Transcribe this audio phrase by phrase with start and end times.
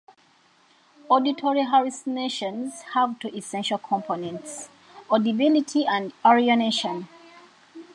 [1.09, 4.67] Auditory hallucinations have two essential components:
[5.11, 7.07] audibility and alienation.